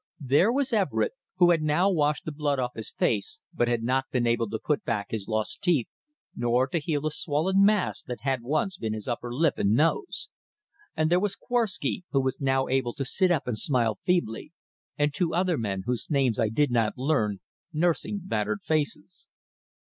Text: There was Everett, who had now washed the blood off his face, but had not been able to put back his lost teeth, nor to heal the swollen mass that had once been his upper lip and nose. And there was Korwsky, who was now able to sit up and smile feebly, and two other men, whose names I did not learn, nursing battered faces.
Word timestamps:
There 0.19 0.51
was 0.51 0.73
Everett, 0.73 1.11
who 1.35 1.51
had 1.51 1.61
now 1.61 1.87
washed 1.91 2.25
the 2.25 2.31
blood 2.31 2.57
off 2.57 2.71
his 2.73 2.89
face, 2.89 3.39
but 3.53 3.67
had 3.67 3.83
not 3.83 4.05
been 4.11 4.25
able 4.25 4.49
to 4.49 4.57
put 4.57 4.83
back 4.83 5.11
his 5.11 5.27
lost 5.27 5.61
teeth, 5.61 5.87
nor 6.35 6.65
to 6.69 6.79
heal 6.79 7.01
the 7.01 7.11
swollen 7.11 7.63
mass 7.63 8.01
that 8.01 8.21
had 8.21 8.41
once 8.41 8.77
been 8.77 8.93
his 8.93 9.07
upper 9.07 9.31
lip 9.31 9.59
and 9.59 9.75
nose. 9.75 10.29
And 10.97 11.11
there 11.11 11.19
was 11.19 11.35
Korwsky, 11.35 12.03
who 12.09 12.19
was 12.21 12.41
now 12.41 12.67
able 12.67 12.93
to 12.95 13.05
sit 13.05 13.29
up 13.29 13.45
and 13.45 13.59
smile 13.59 13.99
feebly, 14.03 14.51
and 14.97 15.13
two 15.13 15.35
other 15.35 15.55
men, 15.55 15.83
whose 15.85 16.07
names 16.09 16.39
I 16.39 16.49
did 16.49 16.71
not 16.71 16.97
learn, 16.97 17.37
nursing 17.71 18.21
battered 18.23 18.63
faces. 18.63 19.27